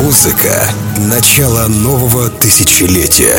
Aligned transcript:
Музыка— 0.00 0.66
начало 0.96 1.66
нового 1.68 2.30
тысячелетия. 2.30 3.38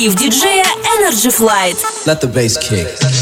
«Архив 0.00 0.14
диджея 0.14 0.64
Energy 0.98 1.30
Flight». 1.30 1.76
Let 2.06 2.20
the 2.20 2.32
bass 2.32 2.56
kick. 2.58 3.19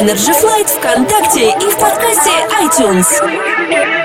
Energy 0.00 0.32
Flight 0.32 0.66
ВКонтакте 0.78 1.50
и 1.50 1.70
в 1.70 1.76
подкасте 1.76 2.30
iTunes. 2.64 3.99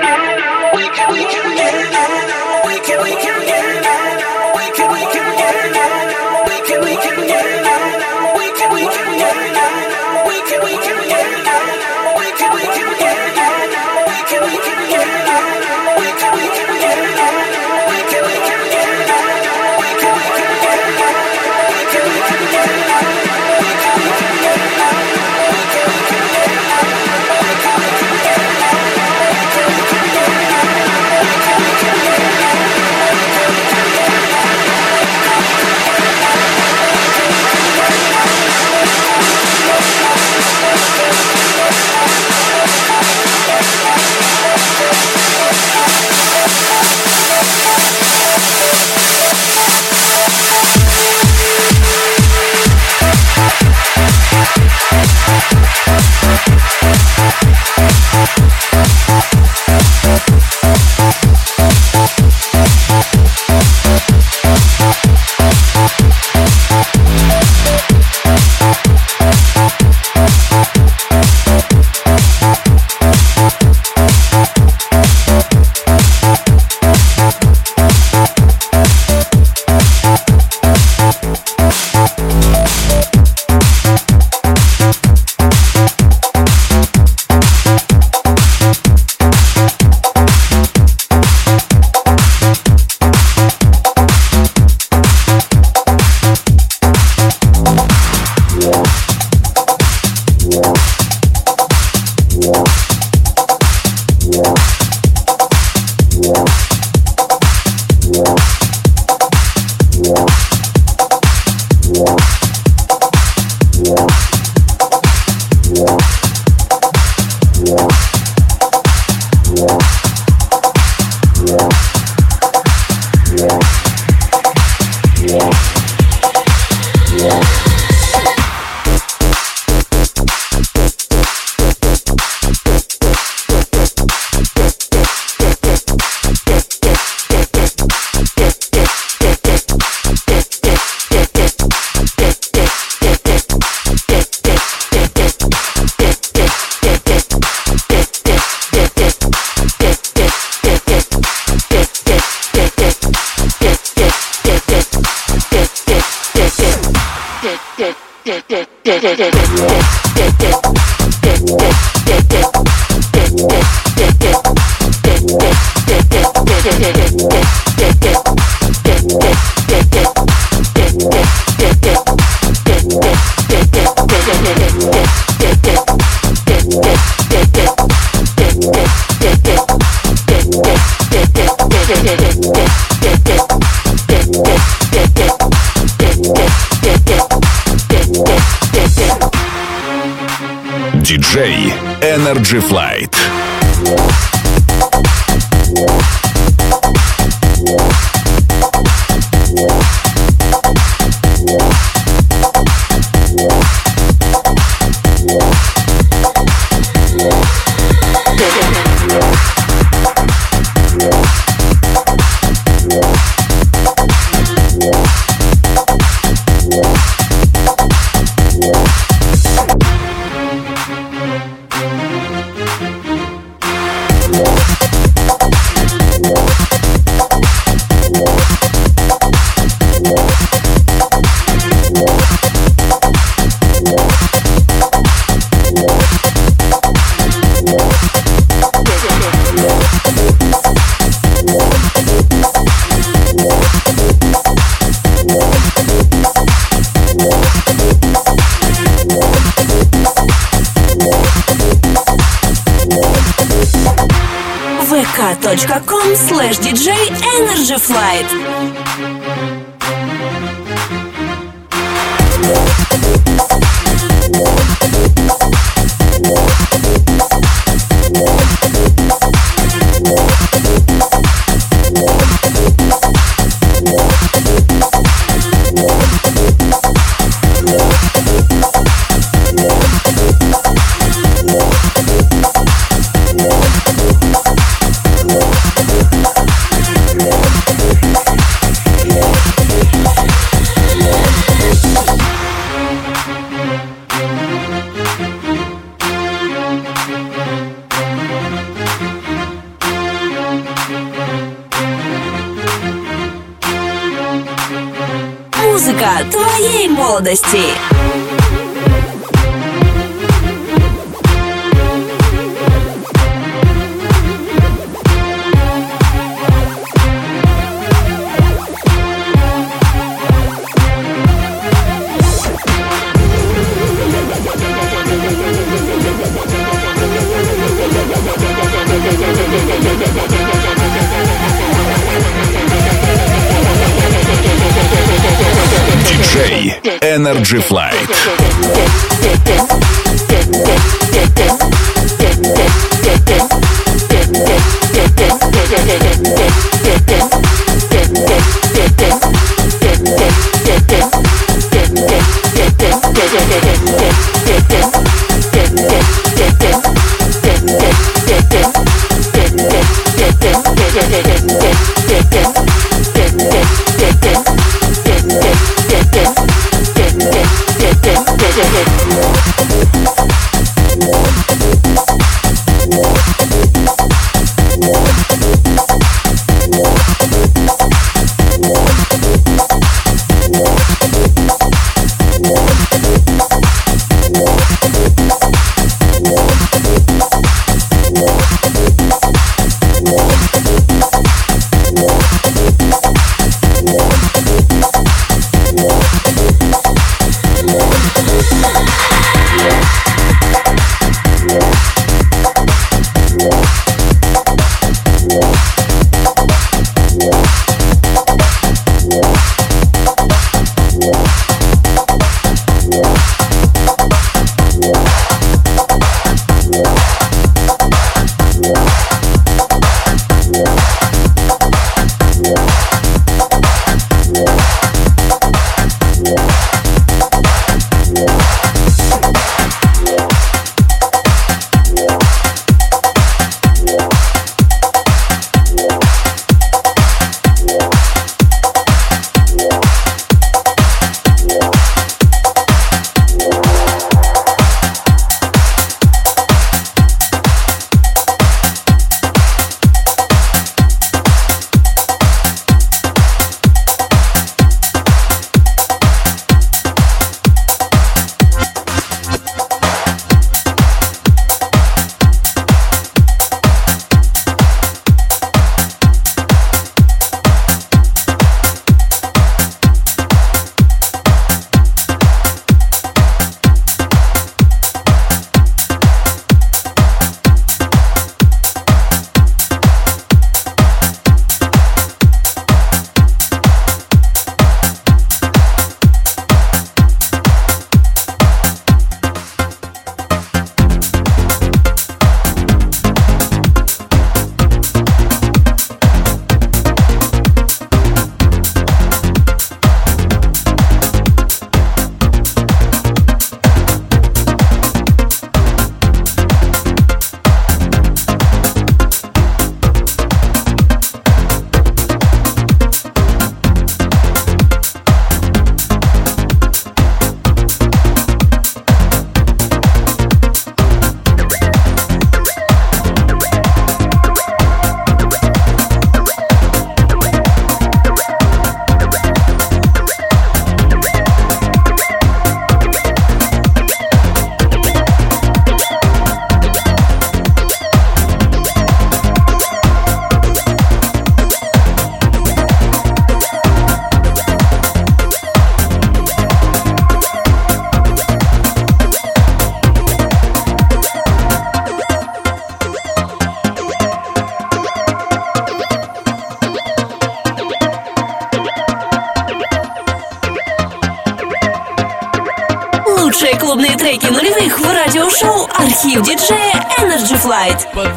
Energy 337.48 337.68
Flight. 337.68 337.85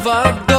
never 0.02 0.49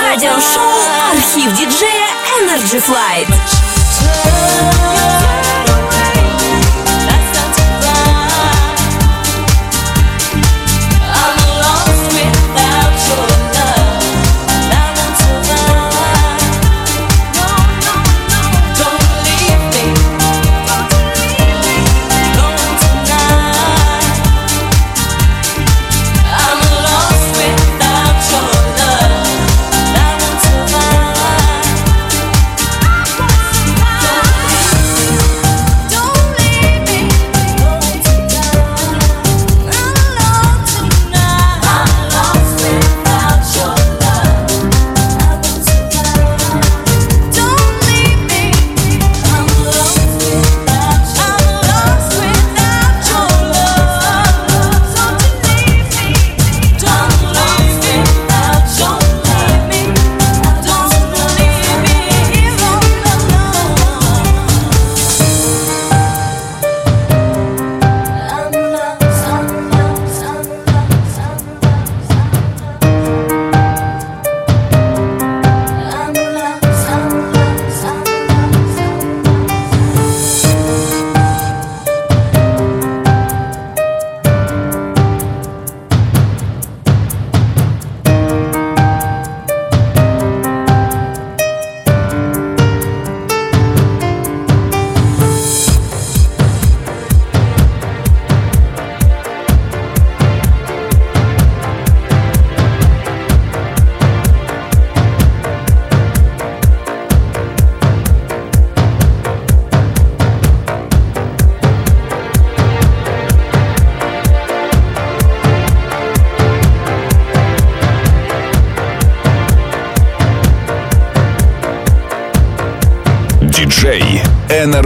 Радиошоу 0.00 0.72
«Архив 1.12 1.52
диджея 1.52 2.08
Energy 2.40 2.80
Flight». 2.80 4.93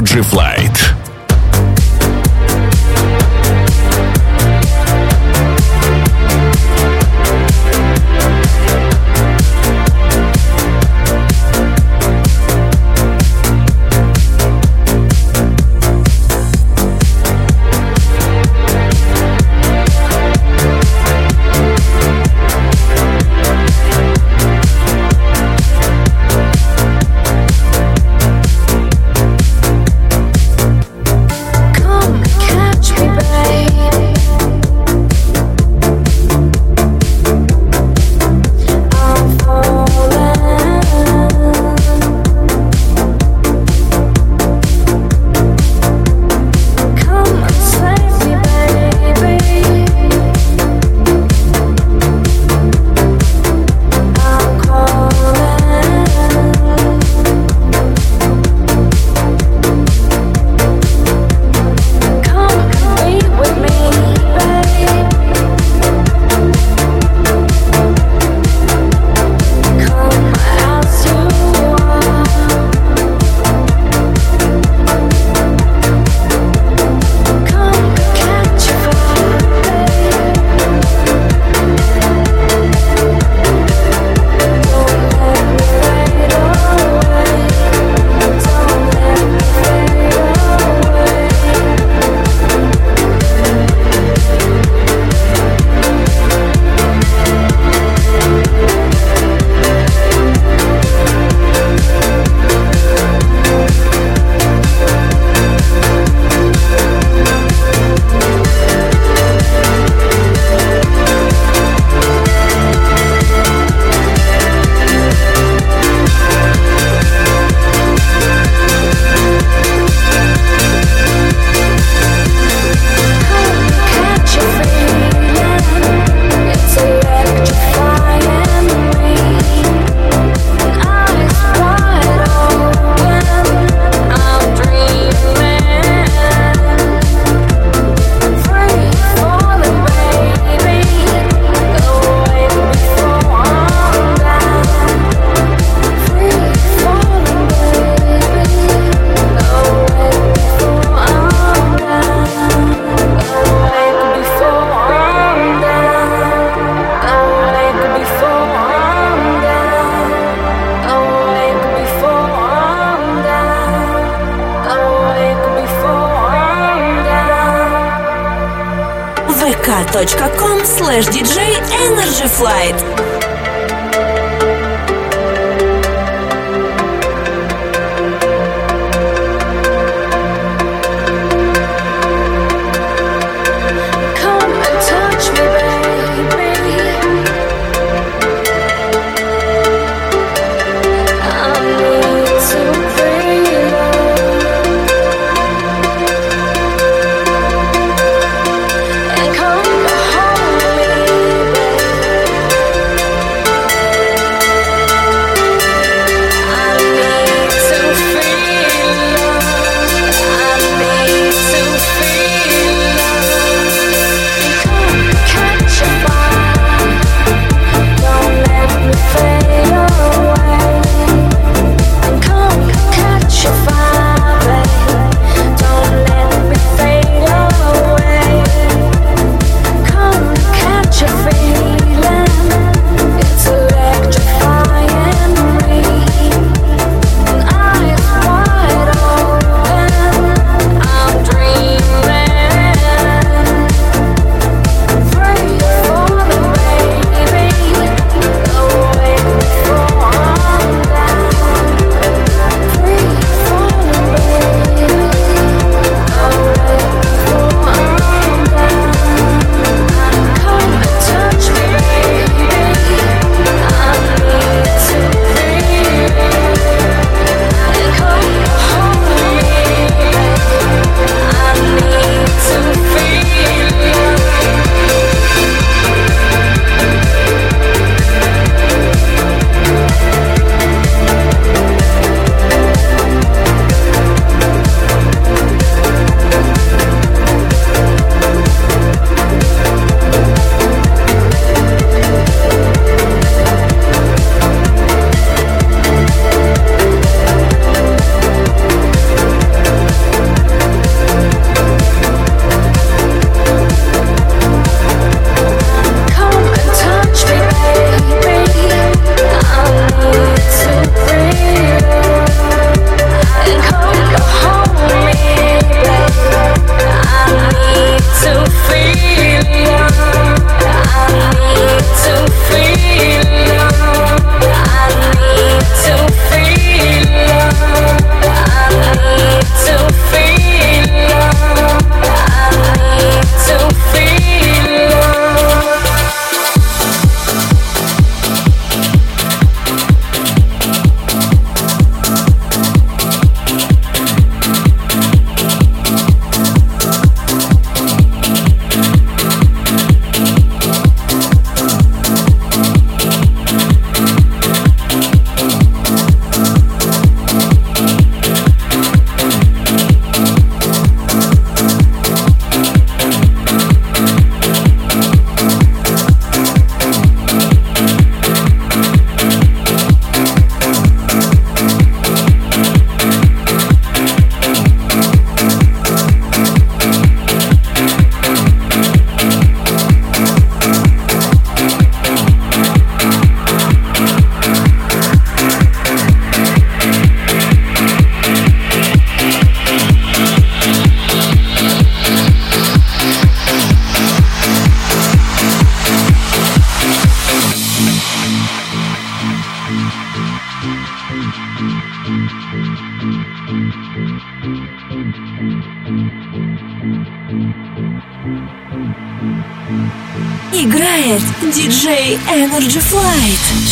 Flight. 0.08 0.97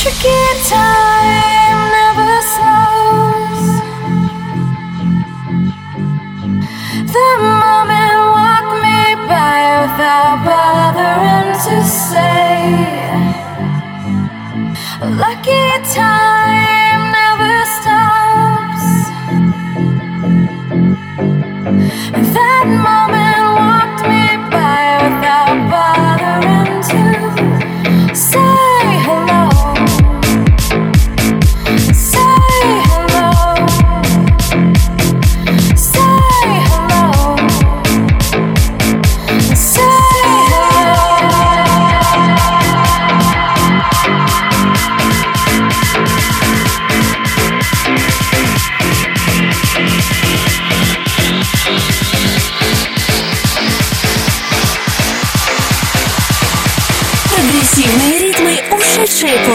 chicken. 0.08 0.35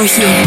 for 0.08 0.22
you. 0.22 0.41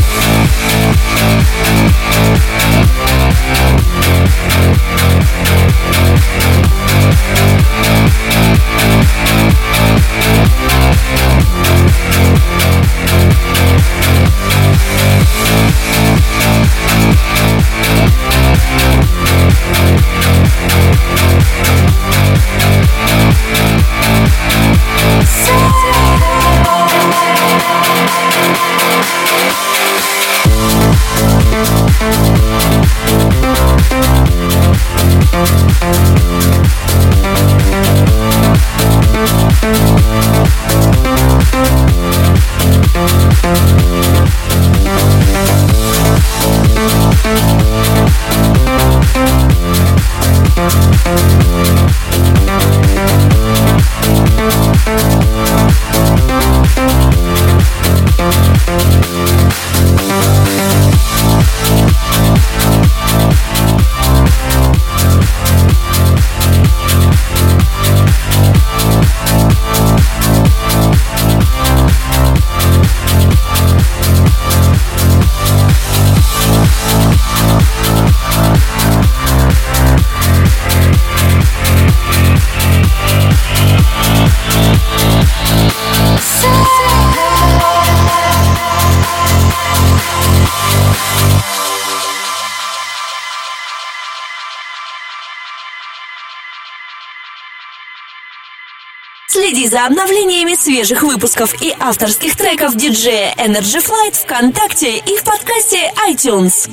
Следи 99.45 99.68
за 99.68 99.84
обновлениями 99.84 100.55
свежих 100.55 101.03
выпусков 101.03 101.61
и 101.61 101.74
авторских 101.78 102.34
треков 102.34 102.76
диджея 102.76 103.34
Energy 103.34 103.78
Flight 103.78 104.14
ВКонтакте 104.14 104.97
и 104.97 105.16
в 105.18 105.22
подкасте 105.22 105.92
iTunes. 106.09 106.70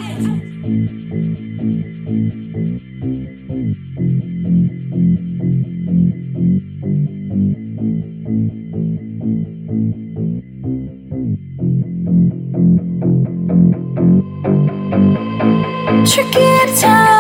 Чекиртя 16.06 17.11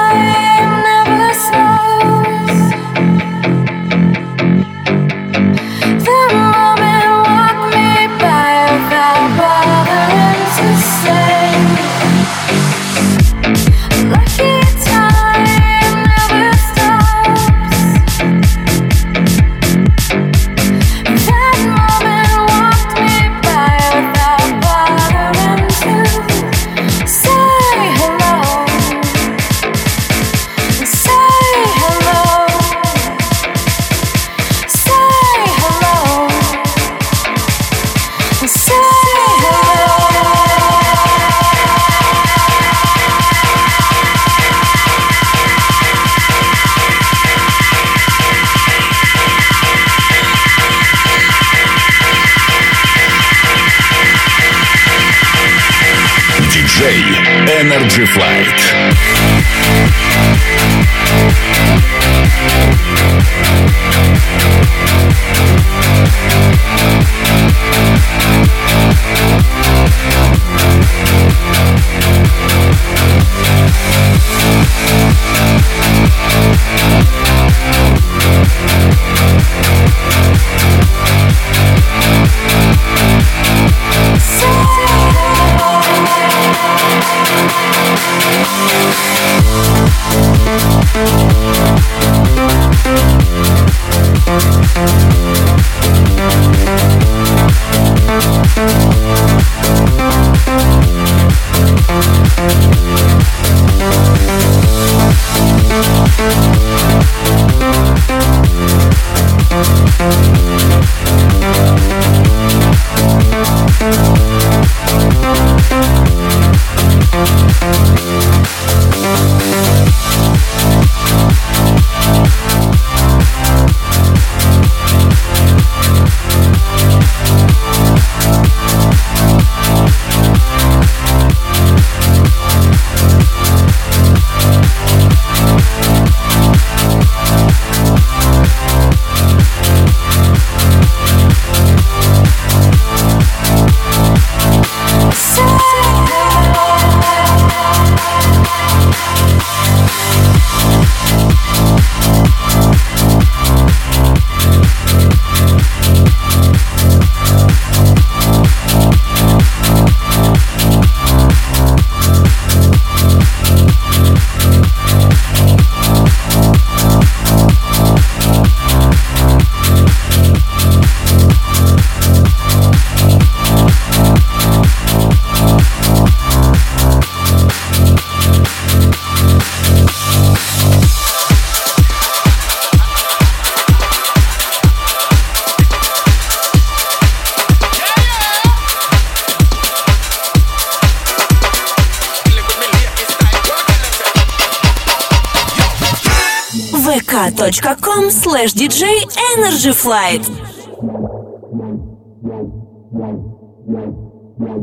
Energy 199.63 199.79
Flight. 199.79 200.27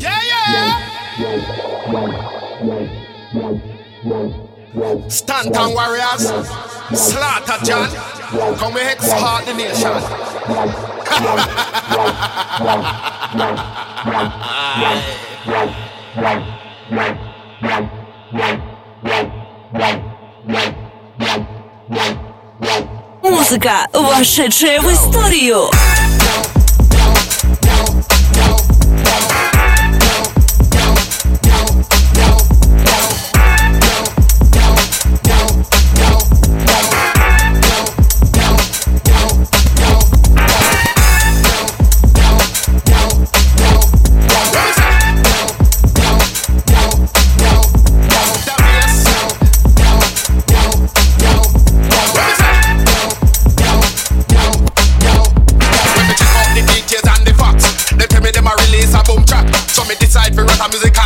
Yeah, 0.03 0.23
yeah. 0.27 0.75
Stanton 5.09 5.73
Warriors, 5.73 6.27
Slaughter 6.99 7.65
John, 7.65 7.89
come 8.57 8.77
exhort 8.77 9.45
the 9.47 9.55
nation. 9.55 9.95
Музыка, 23.23 23.89
вошедшая 23.93 24.81
в 24.81 24.93
историю. 24.93 25.71
Our 60.61 60.69
music 60.71 60.98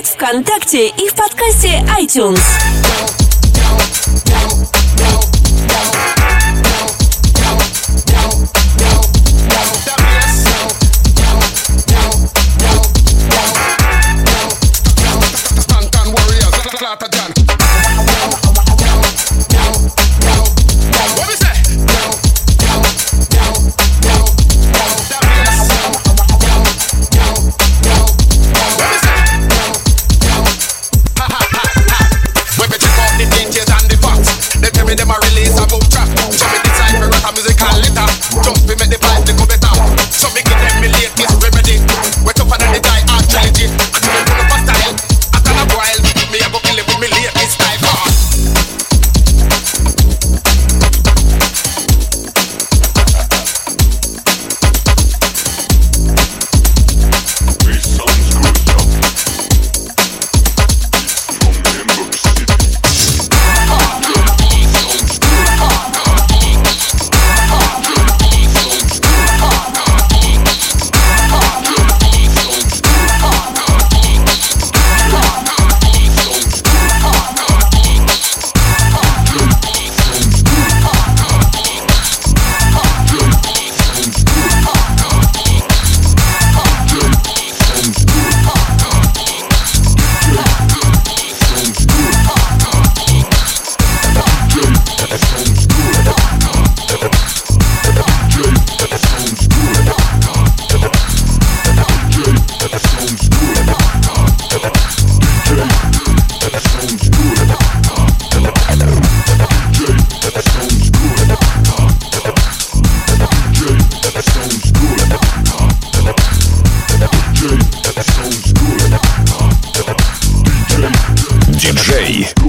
сайт 0.00 0.06
ВКонтакте 0.06 0.88
и 0.88 1.08
в 1.08 1.14
подкасте 1.14 1.84
iTunes. 1.98 2.59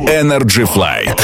Energy 0.07 0.65
Flight. 0.65 1.19